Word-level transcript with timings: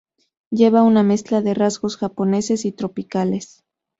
Lleva 0.49 0.81
una 0.81 1.03
mezcla 1.03 1.43
de 1.43 1.53
rasgos 1.53 1.95
japoneses 1.97 2.65
y 2.65 2.71
tropicales. 2.71 3.63